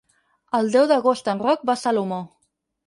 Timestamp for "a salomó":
1.77-2.21